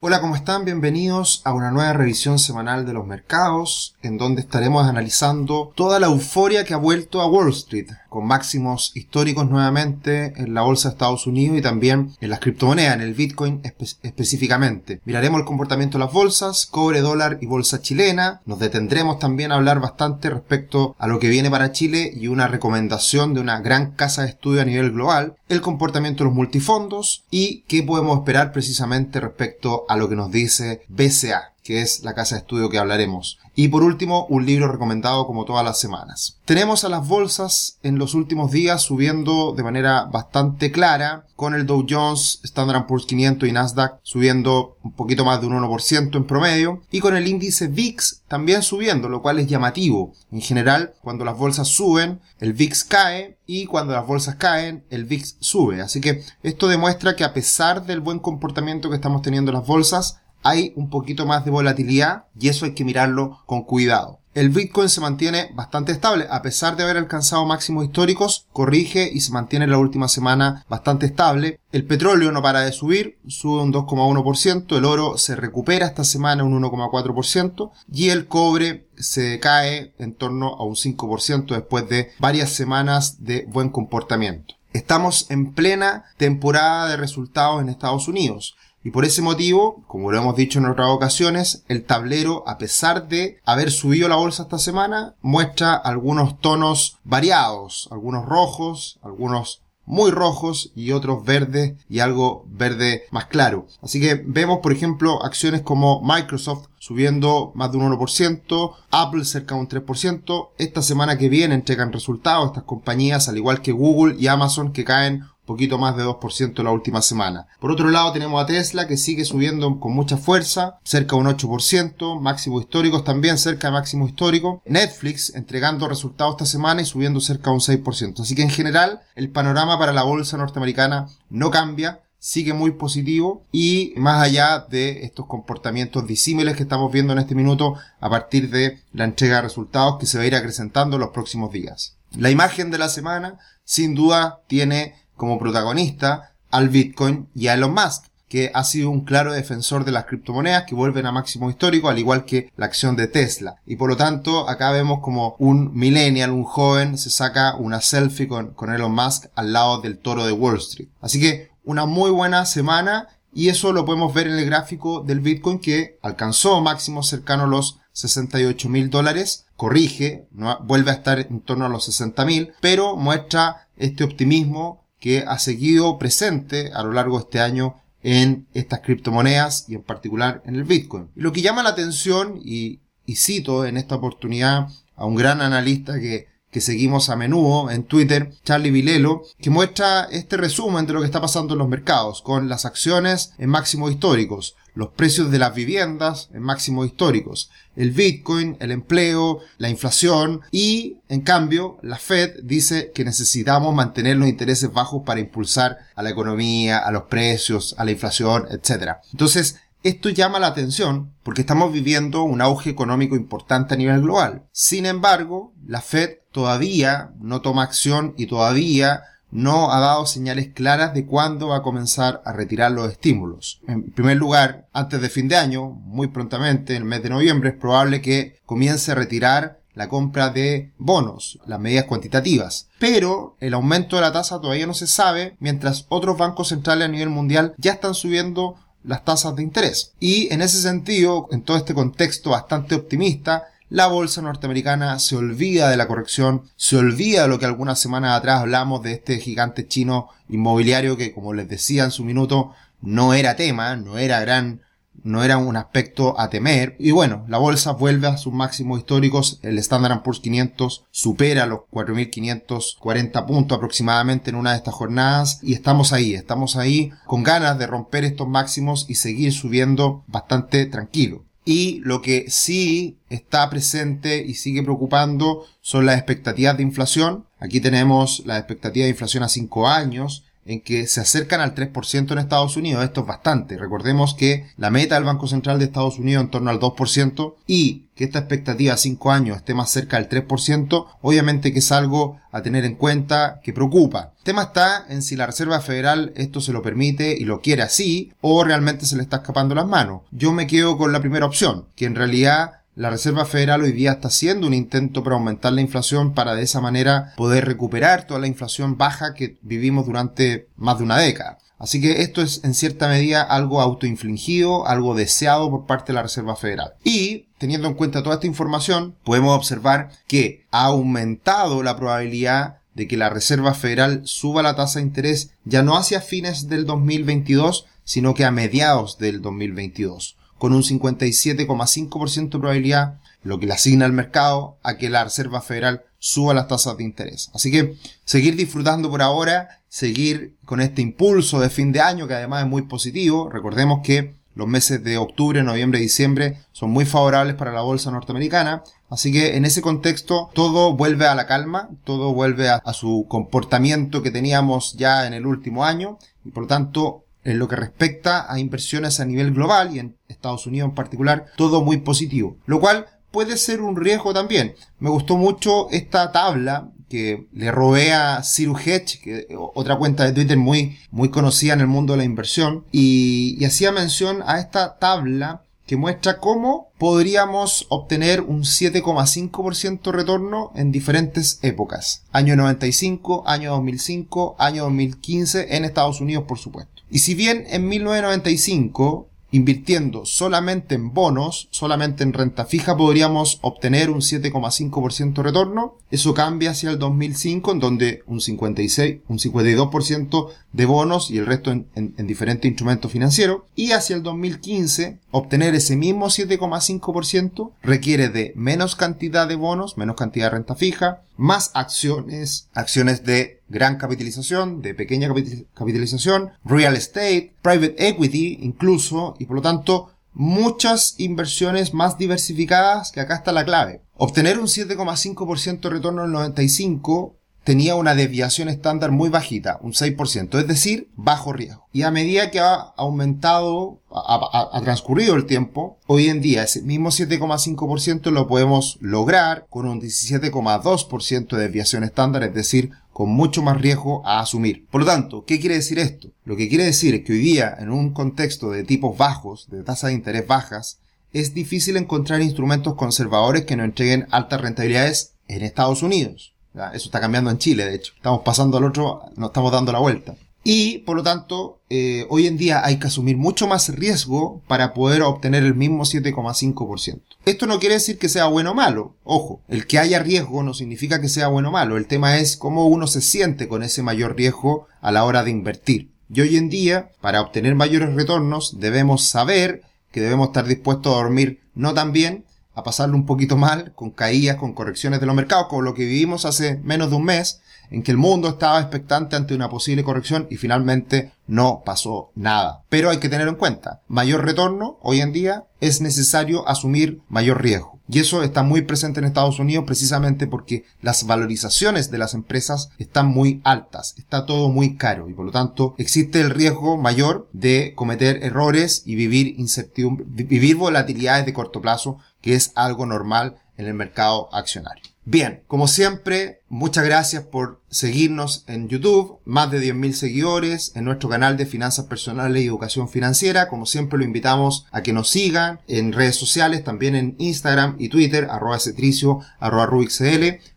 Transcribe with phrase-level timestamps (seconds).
[0.00, 0.64] Hola, ¿cómo están?
[0.64, 6.06] Bienvenidos a una nueva revisión semanal de los mercados, en donde estaremos analizando toda la
[6.06, 10.92] euforia que ha vuelto a Wall Street, con máximos históricos nuevamente en la bolsa de
[10.92, 13.60] Estados Unidos y también en las criptomonedas, en el Bitcoin
[14.04, 15.00] específicamente.
[15.04, 18.40] Miraremos el comportamiento de las bolsas, cobre, dólar y bolsa chilena.
[18.46, 22.46] Nos detendremos también a hablar bastante respecto a lo que viene para Chile y una
[22.46, 27.24] recomendación de una gran casa de estudio a nivel global, el comportamiento de los multifondos
[27.30, 32.14] y qué podemos esperar precisamente respecto a lo que nos dice BCA que es la
[32.14, 33.38] casa de estudio que hablaremos.
[33.54, 36.38] Y por último, un libro recomendado como todas las semanas.
[36.44, 41.66] Tenemos a las bolsas en los últimos días subiendo de manera bastante clara, con el
[41.66, 46.26] Dow Jones, Standard Poor's 500 y Nasdaq subiendo un poquito más de un 1% en
[46.26, 50.12] promedio, y con el índice VIX también subiendo, lo cual es llamativo.
[50.32, 55.04] En general, cuando las bolsas suben, el VIX cae, y cuando las bolsas caen, el
[55.04, 55.80] VIX sube.
[55.80, 60.20] Así que esto demuestra que a pesar del buen comportamiento que estamos teniendo las bolsas,
[60.48, 64.20] hay un poquito más de volatilidad y eso hay que mirarlo con cuidado.
[64.34, 69.20] El Bitcoin se mantiene bastante estable, a pesar de haber alcanzado máximos históricos, corrige y
[69.20, 71.58] se mantiene la última semana bastante estable.
[71.72, 76.44] El petróleo no para de subir, sube un 2,1%, el oro se recupera esta semana
[76.44, 82.50] un 1,4% y el cobre se cae en torno a un 5% después de varias
[82.50, 84.54] semanas de buen comportamiento.
[84.72, 88.56] Estamos en plena temporada de resultados en Estados Unidos.
[88.84, 93.08] Y por ese motivo, como lo hemos dicho en otras ocasiones, el tablero, a pesar
[93.08, 100.10] de haber subido la bolsa esta semana, muestra algunos tonos variados, algunos rojos, algunos muy
[100.10, 103.66] rojos y otros verdes y algo verde más claro.
[103.82, 109.54] Así que vemos, por ejemplo, acciones como Microsoft subiendo más de un 1%, Apple cerca
[109.54, 110.50] de un 3%.
[110.58, 114.84] Esta semana que viene entregan resultados estas compañías, al igual que Google y Amazon, que
[114.84, 117.48] caen poquito más de 2% la última semana.
[117.58, 121.26] Por otro lado tenemos a Tesla que sigue subiendo con mucha fuerza, cerca de un
[121.26, 124.62] 8%, máximos históricos también cerca de máximo histórico.
[124.66, 128.20] Netflix entregando resultados esta semana y subiendo cerca de un 6%.
[128.20, 133.46] Así que en general el panorama para la bolsa norteamericana no cambia, sigue muy positivo
[133.50, 138.50] y más allá de estos comportamientos disímiles que estamos viendo en este minuto a partir
[138.50, 141.96] de la entrega de resultados que se va a ir acrecentando en los próximos días.
[142.16, 147.74] La imagen de la semana sin duda tiene como protagonista al Bitcoin y a Elon
[147.74, 151.90] Musk, que ha sido un claro defensor de las criptomonedas que vuelven a máximo histórico,
[151.90, 153.56] al igual que la acción de Tesla.
[153.66, 158.28] Y por lo tanto, acá vemos como un millennial, un joven, se saca una selfie
[158.28, 160.88] con, con Elon Musk al lado del toro de Wall Street.
[161.00, 165.20] Así que una muy buena semana y eso lo podemos ver en el gráfico del
[165.20, 170.28] Bitcoin que alcanzó máximos cercanos a los 68 mil dólares, corrige,
[170.64, 175.38] vuelve a estar en torno a los 60 mil, pero muestra este optimismo que ha
[175.38, 180.56] seguido presente a lo largo de este año en estas criptomonedas y en particular en
[180.56, 181.08] el Bitcoin.
[181.14, 182.80] lo que llama la atención, y,
[183.14, 188.32] cito en esta oportunidad a un gran analista que, que seguimos a menudo en Twitter,
[188.44, 192.48] Charlie Vilelo, que muestra este resumen de lo que está pasando en los mercados, con
[192.48, 198.56] las acciones en máximos históricos, los precios de las viviendas en máximos históricos, el Bitcoin,
[198.60, 204.72] el empleo, la inflación y, en cambio, la Fed dice que necesitamos mantener los intereses
[204.72, 208.98] bajos para impulsar a la economía, a los precios, a la inflación, etc.
[209.10, 214.44] Entonces, esto llama la atención porque estamos viviendo un auge económico importante a nivel global.
[214.52, 220.94] Sin embargo, la Fed todavía no toma acción y todavía no ha dado señales claras
[220.94, 223.60] de cuándo va a comenzar a retirar los estímulos.
[223.66, 227.50] En primer lugar, antes de fin de año, muy prontamente, en el mes de noviembre,
[227.50, 232.68] es probable que comience a retirar la compra de bonos, las medidas cuantitativas.
[232.80, 236.90] Pero el aumento de la tasa todavía no se sabe, mientras otros bancos centrales a
[236.90, 239.92] nivel mundial ya están subiendo las tasas de interés.
[240.00, 245.68] Y en ese sentido, en todo este contexto bastante optimista, la bolsa norteamericana se olvida
[245.68, 249.66] de la corrección, se olvida de lo que algunas semanas atrás hablamos de este gigante
[249.66, 254.62] chino inmobiliario que, como les decía en su minuto, no era tema, no era gran,
[255.02, 256.76] no era un aspecto a temer.
[256.78, 261.60] Y bueno, la bolsa vuelve a sus máximos históricos, el Standard Poor's 500 supera los
[261.70, 267.58] 4.540 puntos aproximadamente en una de estas jornadas y estamos ahí, estamos ahí con ganas
[267.58, 271.27] de romper estos máximos y seguir subiendo bastante tranquilo.
[271.50, 277.24] Y lo que sí está presente y sigue preocupando son las expectativas de inflación.
[277.38, 282.10] Aquí tenemos la expectativa de inflación a 5 años en que se acercan al 3%
[282.10, 282.82] en Estados Unidos.
[282.82, 283.58] Esto es bastante.
[283.58, 287.84] Recordemos que la meta del Banco Central de Estados Unidos en torno al 2% y
[287.94, 292.18] que esta expectativa a 5 años esté más cerca del 3%, obviamente que es algo
[292.32, 294.14] a tener en cuenta que preocupa.
[294.18, 297.62] El tema está en si la Reserva Federal esto se lo permite y lo quiere
[297.62, 300.02] así o realmente se le está escapando las manos.
[300.10, 303.90] Yo me quedo con la primera opción, que en realidad la Reserva Federal hoy día
[303.90, 308.20] está haciendo un intento para aumentar la inflación para de esa manera poder recuperar toda
[308.20, 311.38] la inflación baja que vivimos durante más de una década.
[311.58, 316.04] Así que esto es en cierta medida algo autoinfligido, algo deseado por parte de la
[316.04, 316.74] Reserva Federal.
[316.84, 322.86] Y teniendo en cuenta toda esta información, podemos observar que ha aumentado la probabilidad de
[322.86, 327.66] que la Reserva Federal suba la tasa de interés ya no hacia fines del 2022,
[327.82, 333.84] sino que a mediados del 2022 con un 57,5% de probabilidad, lo que le asigna
[333.84, 337.30] al mercado a que la Reserva Federal suba las tasas de interés.
[337.34, 342.14] Así que seguir disfrutando por ahora, seguir con este impulso de fin de año que
[342.14, 343.28] además es muy positivo.
[343.28, 347.90] Recordemos que los meses de octubre, noviembre y diciembre son muy favorables para la bolsa
[347.90, 348.62] norteamericana.
[348.88, 353.06] Así que en ese contexto todo vuelve a la calma, todo vuelve a, a su
[353.08, 357.56] comportamiento que teníamos ya en el último año y por lo tanto en lo que
[357.56, 362.36] respecta a inversiones a nivel global y en Estados Unidos en particular, todo muy positivo.
[362.46, 364.54] Lo cual puede ser un riesgo también.
[364.78, 370.12] Me gustó mucho esta tabla que le robé a Ciru Hedge, que otra cuenta de
[370.12, 374.38] Twitter muy, muy conocida en el mundo de la inversión, y, y hacía mención a
[374.40, 382.04] esta tabla que muestra cómo podríamos obtener un 7,5% retorno en diferentes épocas.
[382.10, 386.77] Año 95, año 2005, año 2015 en Estados Unidos, por supuesto.
[386.90, 393.90] Y si bien en 1995 invirtiendo solamente en bonos, solamente en renta fija, podríamos obtener
[393.90, 395.76] un 7,5% retorno.
[395.90, 401.26] Eso cambia hacia el 2005, en donde un 56, un 52% de bonos y el
[401.26, 403.42] resto en, en diferentes instrumentos financieros.
[403.54, 409.96] Y hacia el 2015, obtener ese mismo 7,5% requiere de menos cantidad de bonos, menos
[409.96, 415.08] cantidad de renta fija, más acciones, acciones de gran capitalización, de pequeña
[415.52, 423.00] capitalización, real estate, private equity incluso, y por lo tanto muchas inversiones más diversificadas que
[423.00, 423.82] acá está la clave.
[423.96, 427.17] Obtener un 7,5% de retorno en el 95
[427.48, 431.66] tenía una desviación estándar muy bajita, un 6%, es decir, bajo riesgo.
[431.72, 436.90] Y a medida que ha aumentado, ha, transcurrido el tiempo, hoy en día ese mismo
[436.90, 443.58] 7,5% lo podemos lograr con un 17,2% de desviación estándar, es decir, con mucho más
[443.58, 444.66] riesgo a asumir.
[444.70, 446.08] Por lo tanto, ¿qué quiere decir esto?
[446.26, 449.62] Lo que quiere decir es que hoy día, en un contexto de tipos bajos, de
[449.62, 450.80] tasas de interés bajas,
[451.14, 456.34] es difícil encontrar instrumentos conservadores que nos entreguen altas rentabilidades en Estados Unidos.
[456.54, 457.92] Eso está cambiando en Chile, de hecho.
[457.96, 460.16] Estamos pasando al otro, nos estamos dando la vuelta.
[460.44, 464.72] Y, por lo tanto, eh, hoy en día hay que asumir mucho más riesgo para
[464.72, 467.02] poder obtener el mismo 7,5%.
[467.26, 468.94] Esto no quiere decir que sea bueno o malo.
[469.04, 471.76] Ojo, el que haya riesgo no significa que sea bueno o malo.
[471.76, 475.30] El tema es cómo uno se siente con ese mayor riesgo a la hora de
[475.30, 475.90] invertir.
[476.08, 479.62] Y hoy en día, para obtener mayores retornos, debemos saber
[479.92, 482.24] que debemos estar dispuestos a dormir no tan bien
[482.58, 485.84] a pasarlo un poquito mal, con caídas, con correcciones de los mercados, como lo que
[485.84, 487.40] vivimos hace menos de un mes,
[487.70, 492.64] en que el mundo estaba expectante ante una posible corrección y finalmente no pasó nada.
[492.68, 497.40] Pero hay que tener en cuenta, mayor retorno hoy en día es necesario asumir mayor
[497.40, 497.78] riesgo.
[497.90, 502.70] Y eso está muy presente en Estados Unidos precisamente porque las valorizaciones de las empresas
[502.78, 507.30] están muy altas, está todo muy caro y por lo tanto existe el riesgo mayor
[507.32, 513.36] de cometer errores y vivir incertidumbre, vivir volatilidades de corto plazo que es algo normal
[513.56, 514.87] en el mercado accionario.
[515.10, 521.08] Bien, como siempre, muchas gracias por seguirnos en YouTube, más de 10.000 seguidores en nuestro
[521.08, 523.48] canal de finanzas personales y educación financiera.
[523.48, 527.88] Como siempre, lo invitamos a que nos sigan en redes sociales, también en Instagram y
[527.88, 529.70] Twitter, arroba cetricio, arroba.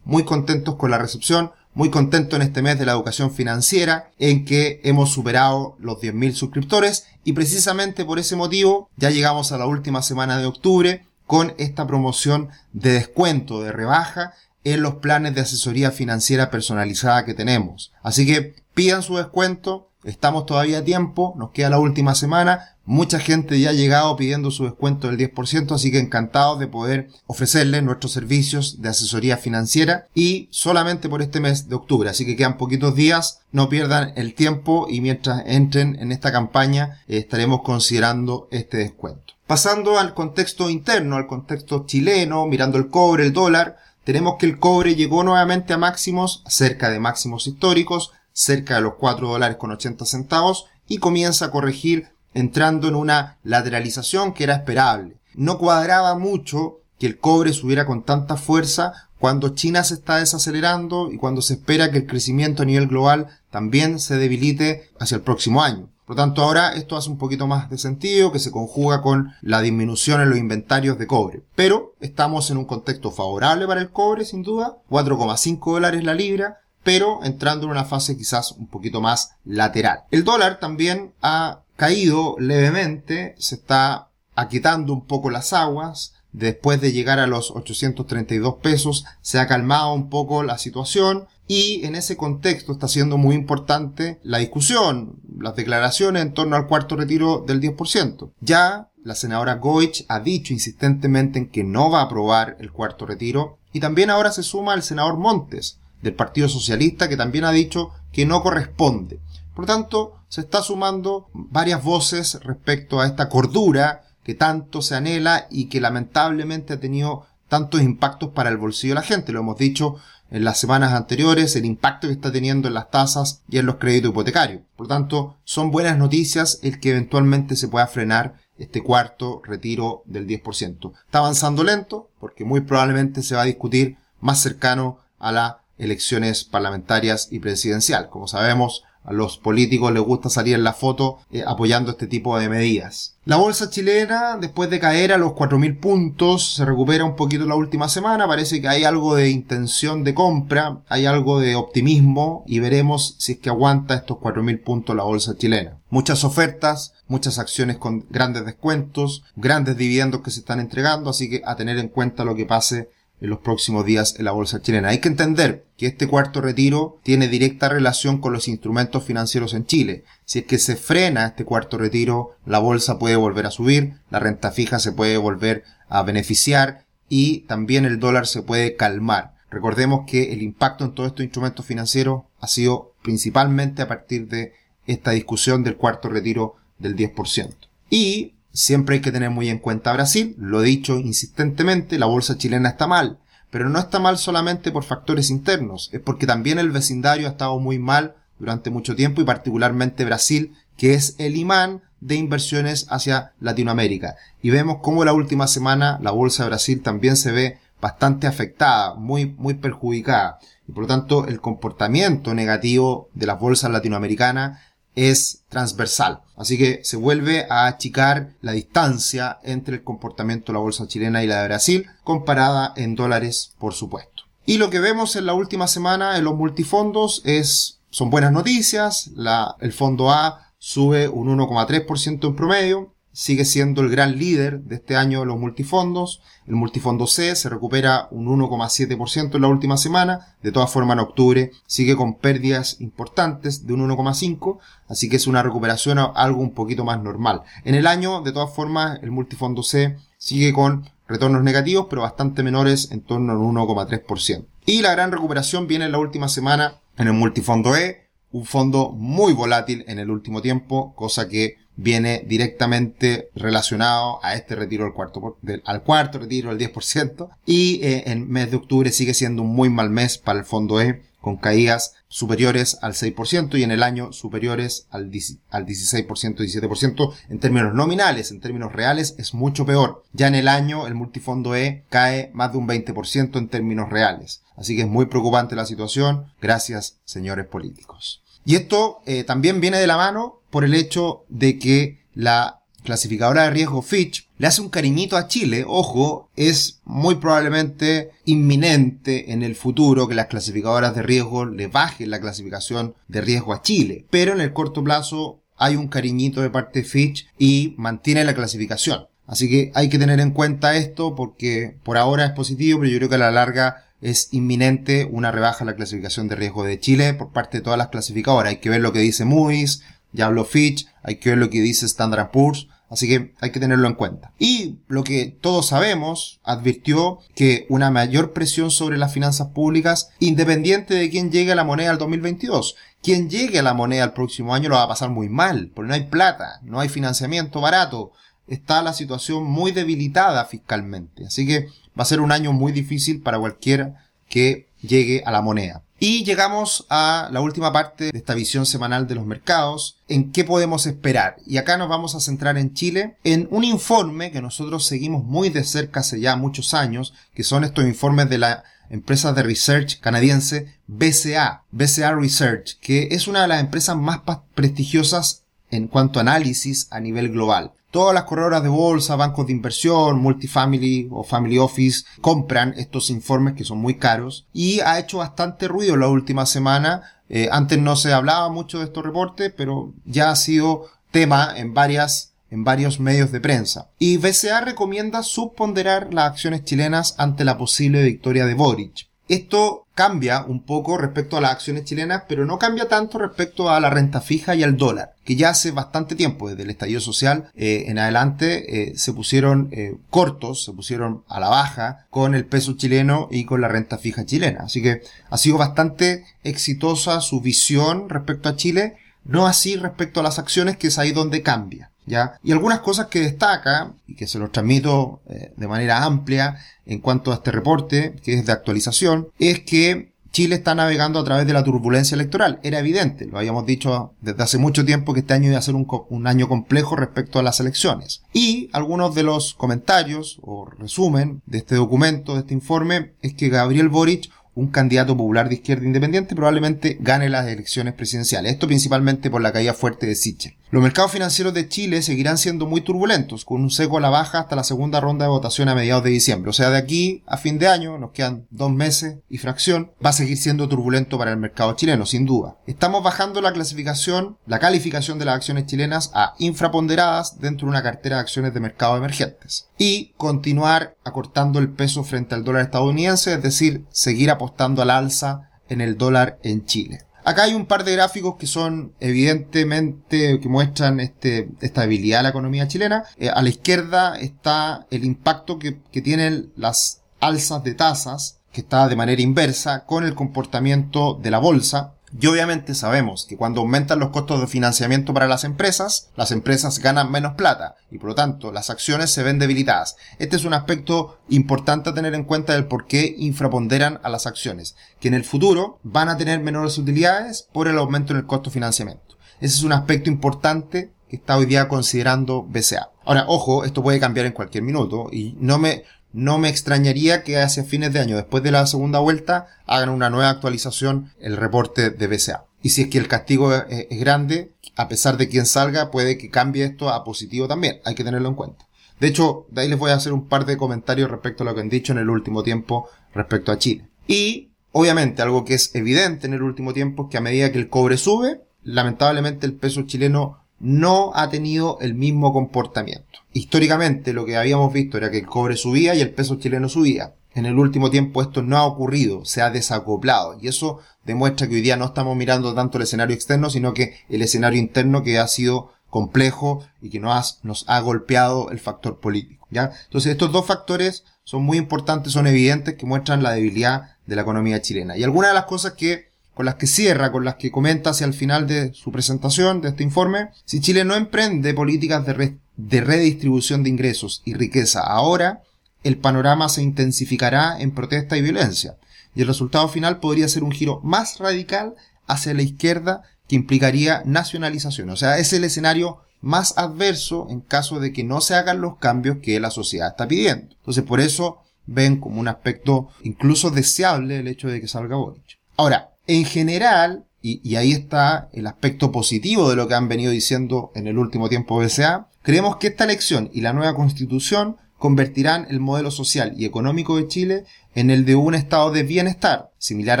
[0.04, 4.44] Muy contentos con la recepción, muy contentos en este mes de la educación financiera, en
[4.44, 9.66] que hemos superado los 10.000 suscriptores y precisamente por ese motivo ya llegamos a la
[9.66, 14.32] última semana de octubre con esta promoción de descuento, de rebaja
[14.64, 17.92] en los planes de asesoría financiera personalizada que tenemos.
[18.02, 23.20] Así que pidan su descuento, estamos todavía a tiempo, nos queda la última semana, mucha
[23.20, 27.82] gente ya ha llegado pidiendo su descuento del 10%, así que encantados de poder ofrecerles
[27.82, 32.58] nuestros servicios de asesoría financiera y solamente por este mes de octubre, así que quedan
[32.58, 38.48] poquitos días, no pierdan el tiempo y mientras entren en esta campaña eh, estaremos considerando
[38.50, 39.35] este descuento.
[39.46, 44.58] Pasando al contexto interno, al contexto chileno, mirando el cobre, el dólar, tenemos que el
[44.58, 49.70] cobre llegó nuevamente a máximos, cerca de máximos históricos, cerca de los 4 dólares con
[49.70, 55.16] 80 centavos y comienza a corregir entrando en una lateralización que era esperable.
[55.34, 61.10] No cuadraba mucho que el cobre subiera con tanta fuerza cuando China se está desacelerando
[61.12, 65.22] y cuando se espera que el crecimiento a nivel global también se debilite hacia el
[65.22, 65.88] próximo año.
[66.06, 69.32] Por lo tanto, ahora esto hace un poquito más de sentido, que se conjuga con
[69.42, 71.42] la disminución en los inventarios de cobre.
[71.56, 76.60] Pero estamos en un contexto favorable para el cobre, sin duda, 4,5 dólares la libra,
[76.84, 80.04] pero entrando en una fase quizás un poquito más lateral.
[80.12, 86.92] El dólar también ha caído levemente, se está aquitando un poco las aguas, después de
[86.92, 92.16] llegar a los 832 pesos, se ha calmado un poco la situación y en ese
[92.16, 97.60] contexto está siendo muy importante la discusión, las declaraciones en torno al cuarto retiro del
[97.60, 98.32] 10%.
[98.40, 103.06] Ya la senadora Goich ha dicho insistentemente en que no va a aprobar el cuarto
[103.06, 107.52] retiro y también ahora se suma el senador Montes del Partido Socialista que también ha
[107.52, 109.20] dicho que no corresponde.
[109.54, 114.96] Por lo tanto, se está sumando varias voces respecto a esta cordura que tanto se
[114.96, 119.32] anhela y que lamentablemente ha tenido tantos impactos para el bolsillo de la gente.
[119.32, 119.96] Lo hemos dicho
[120.30, 123.76] en las semanas anteriores, el impacto que está teniendo en las tasas y en los
[123.76, 124.62] créditos hipotecarios.
[124.76, 130.02] Por lo tanto, son buenas noticias el que eventualmente se pueda frenar este cuarto retiro
[130.06, 130.92] del 10%.
[131.04, 136.44] Está avanzando lento porque muy probablemente se va a discutir más cercano a las elecciones
[136.44, 138.08] parlamentarias y presidencial.
[138.08, 142.38] Como sabemos, a los políticos les gusta salir en la foto eh, apoyando este tipo
[142.38, 143.14] de medidas.
[143.24, 147.56] La bolsa chilena, después de caer a los 4.000 puntos, se recupera un poquito la
[147.56, 148.28] última semana.
[148.28, 153.32] Parece que hay algo de intención de compra, hay algo de optimismo y veremos si
[153.32, 155.78] es que aguanta estos 4.000 puntos la bolsa chilena.
[155.90, 161.42] Muchas ofertas, muchas acciones con grandes descuentos, grandes dividendos que se están entregando, así que
[161.44, 164.88] a tener en cuenta lo que pase en los próximos días en la bolsa chilena.
[164.88, 169.66] Hay que entender que este cuarto retiro tiene directa relación con los instrumentos financieros en
[169.66, 170.04] Chile.
[170.24, 174.18] Si es que se frena este cuarto retiro, la bolsa puede volver a subir, la
[174.18, 179.34] renta fija se puede volver a beneficiar y también el dólar se puede calmar.
[179.50, 184.52] Recordemos que el impacto en todos estos instrumentos financieros ha sido principalmente a partir de
[184.86, 187.54] esta discusión del cuarto retiro del 10%.
[187.88, 192.38] Y Siempre hay que tener muy en cuenta Brasil, lo he dicho insistentemente, la bolsa
[192.38, 193.18] chilena está mal,
[193.50, 197.58] pero no está mal solamente por factores internos, es porque también el vecindario ha estado
[197.60, 203.34] muy mal durante mucho tiempo y particularmente Brasil, que es el imán de inversiones hacia
[203.40, 204.16] Latinoamérica.
[204.40, 208.94] Y vemos cómo la última semana la bolsa de Brasil también se ve bastante afectada,
[208.94, 210.38] muy, muy perjudicada.
[210.66, 214.60] Y por lo tanto el comportamiento negativo de las bolsas latinoamericanas
[214.96, 216.22] es transversal.
[216.36, 221.22] Así que se vuelve a achicar la distancia entre el comportamiento de la bolsa chilena
[221.22, 224.24] y la de Brasil, comparada en dólares, por supuesto.
[224.44, 229.10] Y lo que vemos en la última semana en los multifondos es, son buenas noticias.
[229.14, 234.74] La, el fondo A sube un 1,3% en promedio sigue siendo el gran líder de
[234.74, 236.20] este año de los multifondos.
[236.46, 240.36] El multifondo C se recupera un 1,7% en la última semana.
[240.42, 244.58] De todas formas, en octubre sigue con pérdidas importantes de un 1,5%,
[244.88, 247.40] así que es una recuperación algo un poquito más normal.
[247.64, 252.42] En el año, de todas formas, el multifondo C sigue con retornos negativos, pero bastante
[252.42, 254.44] menores, en torno al 1,3%.
[254.66, 258.05] Y la gran recuperación viene en la última semana en el multifondo E,
[258.36, 264.54] un fondo muy volátil en el último tiempo, cosa que viene directamente relacionado a este
[264.54, 267.30] retiro del cuarto, al cuarto retiro del 10%.
[267.46, 270.82] Y eh, en mes de octubre sigue siendo un muy mal mes para el fondo
[270.82, 275.10] E, con caídas superiores al 6% y en el año superiores al,
[275.50, 277.14] al 16%, 17%.
[277.30, 280.04] En términos nominales, en términos reales, es mucho peor.
[280.12, 284.42] Ya en el año el multifondo E cae más de un 20% en términos reales.
[284.56, 286.26] Así que es muy preocupante la situación.
[286.40, 288.22] Gracias, señores políticos.
[288.46, 293.42] Y esto eh, también viene de la mano por el hecho de que la clasificadora
[293.42, 295.64] de riesgo Fitch le hace un cariñito a Chile.
[295.66, 302.08] Ojo, es muy probablemente inminente en el futuro que las clasificadoras de riesgo le bajen
[302.08, 304.06] la clasificación de riesgo a Chile.
[304.10, 308.34] Pero en el corto plazo hay un cariñito de parte de Fitch y mantiene la
[308.34, 309.08] clasificación.
[309.26, 312.98] Así que hay que tener en cuenta esto porque por ahora es positivo, pero yo
[312.98, 316.78] creo que a la larga es inminente una rebaja en la clasificación de riesgo de
[316.78, 318.50] Chile por parte de todas las clasificadoras.
[318.50, 321.60] Hay que ver lo que dice Moody's, ya habló Fitch, hay que ver lo que
[321.60, 324.32] dice Standard Poor's, así que hay que tenerlo en cuenta.
[324.38, 330.94] Y lo que todos sabemos, advirtió que una mayor presión sobre las finanzas públicas, independiente
[330.94, 332.76] de quién llegue a la moneda al 2022.
[333.02, 335.88] Quien llegue a la moneda el próximo año lo va a pasar muy mal, porque
[335.88, 338.12] no hay plata, no hay financiamiento barato,
[338.46, 341.26] está la situación muy debilitada fiscalmente.
[341.26, 345.42] Así que va a ser un año muy difícil para cualquiera que llegue a la
[345.42, 345.82] moneda.
[345.98, 350.44] Y llegamos a la última parte de esta visión semanal de los mercados, en qué
[350.44, 351.36] podemos esperar.
[351.46, 355.48] Y acá nos vamos a centrar en Chile, en un informe que nosotros seguimos muy
[355.48, 359.98] de cerca hace ya muchos años, que son estos informes de la empresa de research
[360.00, 364.20] canadiense BCA, BCA Research, que es una de las empresas más
[364.54, 367.72] prestigiosas en cuanto a análisis a nivel global.
[367.96, 373.54] Todas las corredoras de bolsa, bancos de inversión, multifamily o family office compran estos informes
[373.54, 377.22] que son muy caros y ha hecho bastante ruido la última semana.
[377.30, 381.72] Eh, antes no se hablaba mucho de estos reportes, pero ya ha sido tema en
[381.72, 383.88] varias en varios medios de prensa.
[383.98, 389.08] Y BCA recomienda subponderar las acciones chilenas ante la posible victoria de Boric.
[389.28, 393.80] Esto cambia un poco respecto a las acciones chilenas, pero no cambia tanto respecto a
[393.80, 397.50] la renta fija y al dólar, que ya hace bastante tiempo, desde el estallido social
[397.56, 402.44] eh, en adelante, eh, se pusieron eh, cortos, se pusieron a la baja con el
[402.44, 404.64] peso chileno y con la renta fija chilena.
[404.64, 410.22] Así que ha sido bastante exitosa su visión respecto a Chile, no así respecto a
[410.22, 411.90] las acciones, que es ahí donde cambia.
[412.06, 412.38] ¿Ya?
[412.42, 415.20] Y algunas cosas que destaca, y que se los transmito
[415.56, 420.56] de manera amplia, en cuanto a este reporte, que es de actualización, es que Chile
[420.56, 422.60] está navegando a través de la turbulencia electoral.
[422.62, 425.74] Era evidente, lo habíamos dicho desde hace mucho tiempo que este año iba a ser
[425.74, 428.22] un, un, año complejo respecto a las elecciones.
[428.34, 433.48] Y algunos de los comentarios o resumen de este documento, de este informe, es que
[433.48, 438.52] Gabriel Boric un candidato popular de izquierda independiente probablemente gane las elecciones presidenciales.
[438.52, 440.56] Esto principalmente por la caída fuerte de Sichel.
[440.70, 444.40] Los mercados financieros de Chile seguirán siendo muy turbulentos, con un seco a la baja
[444.40, 446.50] hasta la segunda ronda de votación a mediados de diciembre.
[446.50, 450.10] O sea, de aquí a fin de año, nos quedan dos meses y fracción, va
[450.10, 452.56] a seguir siendo turbulento para el mercado chileno, sin duda.
[452.66, 457.82] Estamos bajando la clasificación, la calificación de las acciones chilenas a infraponderadas dentro de una
[457.82, 459.68] cartera de acciones de mercado emergentes.
[459.78, 464.90] Y continuar acortando el peso frente al dólar estadounidense, es decir, seguir apostando apostando al
[464.90, 467.05] alza en el dólar en Chile.
[467.26, 472.22] Acá hay un par de gráficos que son evidentemente que muestran este, esta debilidad de
[472.22, 473.02] la economía chilena.
[473.16, 478.86] Eh, a la izquierda está el impacto que tienen las alzas de tasas, que está
[478.86, 481.95] de manera inversa con el comportamiento de la bolsa.
[482.18, 486.78] Y obviamente sabemos que cuando aumentan los costos de financiamiento para las empresas, las empresas
[486.78, 489.96] ganan menos plata y por lo tanto las acciones se ven debilitadas.
[490.18, 494.26] Este es un aspecto importante a tener en cuenta del por qué infraponderan a las
[494.26, 498.26] acciones, que en el futuro van a tener menores utilidades por el aumento en el
[498.26, 499.16] costo de financiamiento.
[499.40, 502.90] Ese es un aspecto importante que está hoy día considerando BCA.
[503.04, 505.84] Ahora, ojo, esto puede cambiar en cualquier minuto y no me,
[506.16, 510.08] no me extrañaría que hacia fines de año, después de la segunda vuelta, hagan una
[510.08, 512.46] nueva actualización el reporte de BCA.
[512.62, 516.30] Y si es que el castigo es, grande, a pesar de quien salga, puede que
[516.30, 517.80] cambie esto a positivo también.
[517.84, 518.66] Hay que tenerlo en cuenta.
[518.98, 521.54] De hecho, de ahí les voy a hacer un par de comentarios respecto a lo
[521.54, 523.86] que han dicho en el último tiempo respecto a Chile.
[524.08, 527.58] Y, obviamente, algo que es evidente en el último tiempo es que a medida que
[527.58, 533.20] el cobre sube, lamentablemente el peso chileno no ha tenido el mismo comportamiento.
[533.32, 537.14] Históricamente lo que habíamos visto era que el cobre subía y el peso chileno subía.
[537.34, 541.56] En el último tiempo esto no ha ocurrido, se ha desacoplado y eso demuestra que
[541.56, 545.18] hoy día no estamos mirando tanto el escenario externo, sino que el escenario interno que
[545.18, 549.46] ha sido complejo y que nos ha, golpeado el factor político.
[549.50, 549.72] ¿ya?
[549.84, 554.22] Entonces estos dos factores son muy importantes, son evidentes que muestran la debilidad de la
[554.22, 554.96] economía chilena.
[554.96, 558.06] Y algunas de las cosas que con las que cierra, con las que comenta hacia
[558.06, 563.62] el final de su presentación, de este informe, si Chile no emprende políticas de, redistribución
[563.62, 565.40] de ingresos y riqueza ahora,
[565.82, 568.76] el panorama se intensificará en protesta y violencia,
[569.14, 571.74] y el resultado final podría ser un giro más radical
[572.06, 574.90] hacia la izquierda que implicaría nacionalización.
[574.90, 578.76] O sea, es el escenario más adverso en caso de que no se hagan los
[578.76, 580.54] cambios que la sociedad está pidiendo.
[580.54, 585.38] Entonces, por eso ven como un aspecto incluso deseable el hecho de que salga Boric.
[585.56, 590.70] Ahora, en general, y, ahí está el aspecto positivo de lo que han venido diciendo
[590.74, 595.58] en el último tiempo BCA, creemos que esta elección y la nueva constitución convertirán el
[595.58, 600.00] modelo social y económico de Chile en el de un estado de bienestar, similar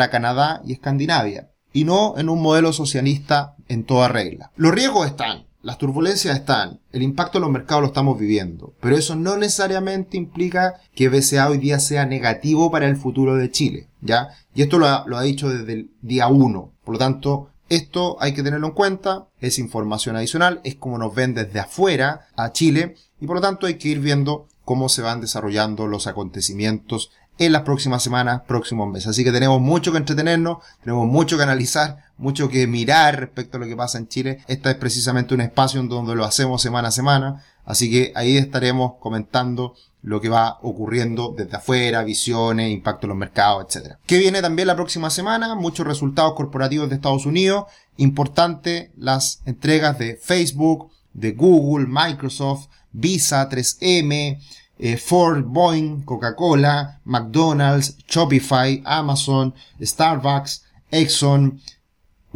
[0.00, 4.52] a Canadá y Escandinavia, y no en un modelo socialista en toda regla.
[4.56, 8.96] Los riesgos están, las turbulencias están, el impacto en los mercados lo estamos viviendo, pero
[8.96, 13.88] eso no necesariamente implica que BCA hoy día sea negativo para el futuro de Chile,
[14.00, 14.28] ¿ya?
[14.54, 18.16] Y esto lo ha, lo ha dicho desde el día 1, por lo tanto, esto
[18.20, 22.52] hay que tenerlo en cuenta, es información adicional, es como nos ven desde afuera a
[22.52, 27.10] Chile, y por lo tanto hay que ir viendo cómo se van desarrollando los acontecimientos
[27.38, 29.08] en las próximas semanas, próximos meses.
[29.08, 33.60] Así que tenemos mucho que entretenernos, tenemos mucho que analizar, mucho que mirar respecto a
[33.60, 34.38] lo que pasa en Chile.
[34.48, 37.44] Este es precisamente un espacio en donde lo hacemos semana a semana.
[37.64, 43.18] Así que ahí estaremos comentando lo que va ocurriendo desde afuera, visiones, impacto en los
[43.18, 43.96] mercados, etc.
[44.06, 45.56] ¿Qué viene también la próxima semana?
[45.56, 47.64] Muchos resultados corporativos de Estados Unidos.
[47.96, 54.38] Importante las entregas de Facebook, de Google, Microsoft, Visa, 3M,
[54.78, 61.60] eh, Ford, Boeing, Coca-Cola, McDonald's, Shopify, Amazon, Starbucks, Exxon.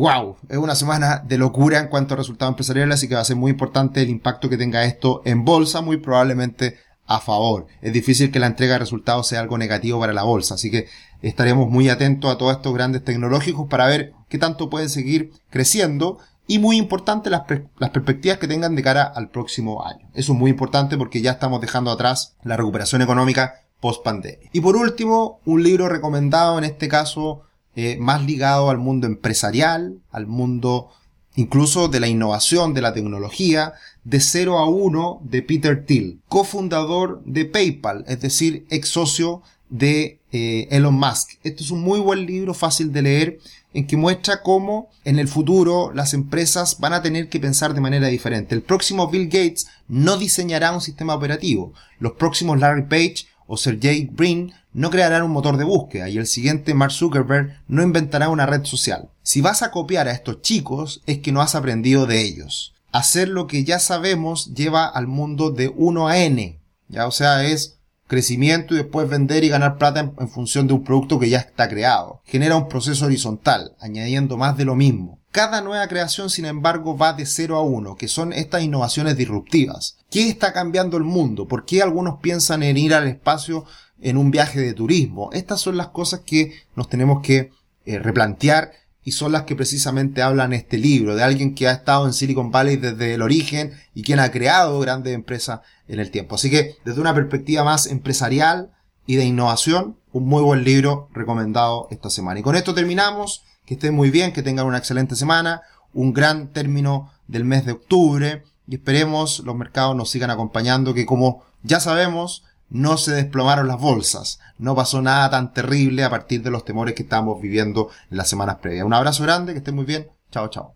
[0.00, 3.24] Wow, es una semana de locura en cuanto a resultados empresariales, así que va a
[3.26, 7.66] ser muy importante el impacto que tenga esto en bolsa, muy probablemente a favor.
[7.82, 10.86] Es difícil que la entrega de resultados sea algo negativo para la bolsa, así que
[11.20, 16.16] estaremos muy atentos a todos estos grandes tecnológicos para ver qué tanto pueden seguir creciendo
[16.46, 17.42] y muy importante las,
[17.76, 20.08] las, perspectivas que tengan de cara al próximo año.
[20.14, 24.48] Eso es muy importante porque ya estamos dejando atrás la recuperación económica post pandemia.
[24.50, 27.42] Y por último, un libro recomendado en este caso
[27.76, 30.90] eh, más ligado al mundo empresarial, al mundo
[31.36, 37.22] incluso de la innovación, de la tecnología, de 0 a 1 de Peter Thiel, cofundador
[37.24, 41.38] de PayPal, es decir, ex socio de eh, Elon Musk.
[41.44, 43.38] Esto es un muy buen libro, fácil de leer,
[43.72, 47.80] en que muestra cómo en el futuro las empresas van a tener que pensar de
[47.80, 48.54] manera diferente.
[48.54, 51.72] El próximo Bill Gates no diseñará un sistema operativo.
[52.00, 56.28] Los próximos Larry Page o Sergey Brin no crearán un motor de búsqueda y el
[56.28, 59.08] siguiente Mark Zuckerberg no inventará una red social.
[59.24, 62.74] Si vas a copiar a estos chicos es que no has aprendido de ellos.
[62.92, 66.60] Hacer lo que ya sabemos lleva al mundo de 1 a n.
[66.86, 70.74] Ya, o sea, es crecimiento y después vender y ganar plata en, en, función de
[70.74, 72.22] un producto que ya está creado.
[72.24, 75.19] Genera un proceso horizontal, añadiendo más de lo mismo.
[75.32, 79.96] Cada nueva creación, sin embargo, va de 0 a 1, que son estas innovaciones disruptivas.
[80.10, 81.46] ¿Qué está cambiando el mundo?
[81.46, 83.64] ¿Por qué algunos piensan en ir al espacio
[84.00, 85.30] en un viaje de turismo?
[85.32, 87.52] Estas son las cosas que nos tenemos que
[87.86, 88.72] eh, replantear
[89.04, 92.50] y son las que precisamente hablan este libro, de alguien que ha estado en Silicon
[92.50, 96.34] Valley desde el origen y quien ha creado grandes empresas en el tiempo.
[96.34, 98.72] Así que desde una perspectiva más empresarial
[99.06, 102.40] y de innovación, un muy buen libro recomendado esta semana.
[102.40, 103.44] Y con esto terminamos.
[103.70, 105.62] Que estén muy bien, que tengan una excelente semana,
[105.94, 111.06] un gran término del mes de octubre y esperemos los mercados nos sigan acompañando, que
[111.06, 114.40] como ya sabemos, no se desplomaron las bolsas.
[114.58, 118.28] No pasó nada tan terrible a partir de los temores que estamos viviendo en las
[118.28, 118.84] semanas previas.
[118.84, 120.08] Un abrazo grande, que estén muy bien.
[120.32, 120.74] Chao, chao.